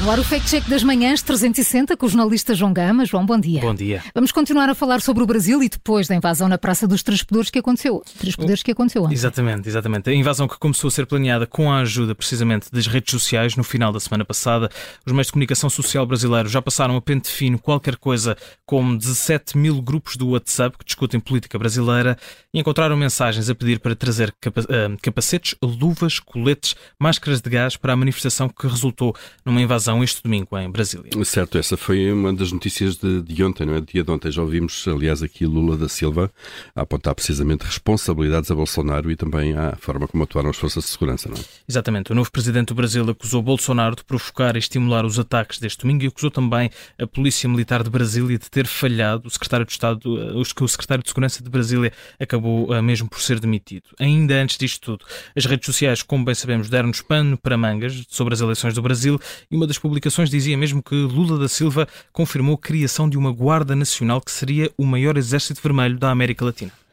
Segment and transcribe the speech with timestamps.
[0.00, 3.04] no ar o Fact Check das Manhãs 360 com o jornalista João Gama.
[3.04, 3.60] João, bom dia.
[3.60, 4.02] Bom dia.
[4.12, 7.22] Vamos continuar a falar sobre o Brasil e depois da invasão na Praça dos Três
[7.22, 8.02] Poderes que aconteceu.
[8.18, 9.14] Três Poderes que aconteceu ontem.
[9.14, 10.10] Exatamente, exatamente.
[10.10, 13.62] A invasão que começou a ser planeada com a ajuda precisamente das redes sociais no
[13.62, 14.68] final da semana passada.
[15.06, 18.36] Os meios de comunicação social brasileiros já passaram a pente fino qualquer coisa
[18.66, 22.18] como 17 mil grupos do WhatsApp que discutem política brasileira
[22.52, 27.92] e encontraram mensagens a pedir para trazer eh, capacetes, luvas, coletes, máscaras de gás para
[27.92, 29.14] a manifestação que resultou
[29.44, 31.10] numa invasão este domingo em Brasília.
[31.24, 33.80] Certo, essa foi uma das notícias de, de ontem, não é?
[33.80, 36.30] Dia de ontem já ouvimos, aliás, aqui Lula da Silva
[36.74, 40.90] a apontar precisamente responsabilidades a Bolsonaro e também à forma como atuaram as forças de
[40.90, 41.40] segurança, não é?
[41.68, 42.12] Exatamente.
[42.12, 46.04] O novo presidente do Brasil acusou Bolsonaro de provocar e estimular os ataques deste domingo
[46.04, 49.28] e acusou também a Polícia Militar de Brasília de ter falhado.
[49.28, 53.20] O secretário de Estado, eh, o secretário de Segurança de Brasília acabou eh, mesmo por
[53.20, 53.84] ser demitido.
[53.98, 55.04] Ainda antes disto tudo,
[55.36, 59.20] as redes sociais, como bem sabemos, deram-nos pano para mangas sobre as eleições do Brasil
[59.50, 63.32] e uma das publicações dizia mesmo que Lula da Silva confirmou a criação de uma
[63.32, 66.83] Guarda Nacional que seria o maior exército vermelho da América Latina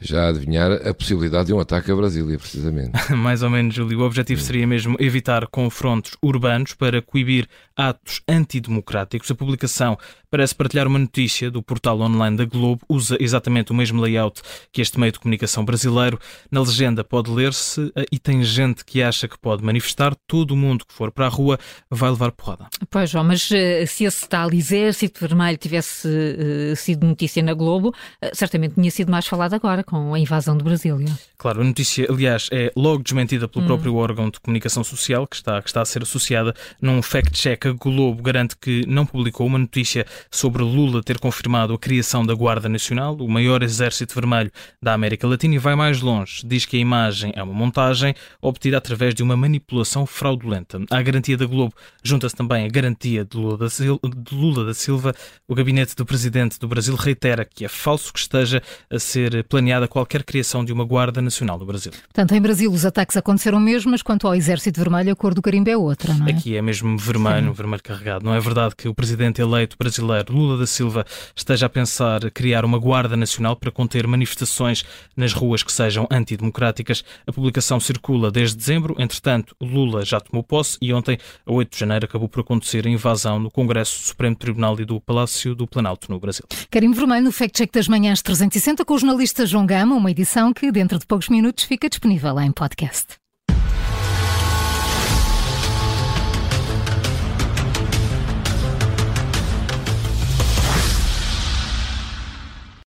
[0.00, 2.92] já a adivinhar a possibilidade de um ataque a Brasília, precisamente.
[3.14, 4.00] Mais ou menos, Júlio.
[4.00, 9.30] O objetivo seria mesmo evitar confrontos urbanos para coibir atos antidemocráticos.
[9.30, 9.96] A publicação
[10.30, 14.82] parece partilhar uma notícia do portal online da Globo, usa exatamente o mesmo layout que
[14.82, 16.18] este meio de comunicação brasileiro.
[16.50, 20.14] Na legenda pode ler-se eh, e tem gente que acha que pode manifestar.
[20.26, 21.58] Todo o mundo que for para a rua
[21.90, 22.66] vai levar porrada.
[22.90, 27.88] Pois, João, mas uh, se esse tal exército vermelho tivesse uh, sido notícia na Globo,
[27.88, 27.94] uh,
[28.34, 31.08] certamente tinha sido mais falado agora com a invasão de Brasília.
[31.36, 33.68] Claro, a notícia, aliás, é logo desmentida pelo hum.
[33.68, 37.66] próprio órgão de comunicação social que está, que está a ser associada num fact-check.
[37.66, 42.34] A Globo garante que não publicou uma notícia sobre Lula ter confirmado a criação da
[42.34, 44.50] Guarda Nacional, o maior exército vermelho
[44.82, 46.42] da América Latina, e vai mais longe.
[46.44, 50.80] Diz que a imagem é uma montagem obtida através de uma manipulação fraudulenta.
[50.90, 54.74] À garantia da Globo junta-se também a garantia de Lula da, Silva, de Lula da
[54.74, 55.14] Silva.
[55.46, 59.86] O gabinete do presidente do Brasil reitera que é falso que esteja a ser planeada
[59.86, 61.92] qualquer criação de uma Guarda Nacional do Brasil.
[61.92, 65.42] Portanto, em Brasil os ataques aconteceram mesmo, mas quanto ao Exército Vermelho, a cor do
[65.42, 66.30] carimbo é outra, não é?
[66.30, 67.52] Aqui é mesmo vermelho, Sim.
[67.52, 68.24] vermelho carregado.
[68.24, 71.04] Não é verdade que o presidente eleito brasileiro Lula da Silva
[71.36, 74.84] esteja a pensar criar uma Guarda Nacional para conter manifestações
[75.14, 77.04] nas ruas que sejam antidemocráticas.
[77.26, 81.78] A publicação circula desde dezembro, entretanto, Lula já tomou posse e ontem, a 8 de
[81.78, 86.10] janeiro, acabou por acontecer a invasão no Congresso Supremo Tribunal e do Palácio do Planalto,
[86.10, 86.44] no Brasil.
[86.70, 90.52] Carimbo Vermelho no Fact Check das Manhãs 360 com o jornalista João Gama, uma edição
[90.52, 93.18] que dentro de poucos minutos fica disponível em podcast.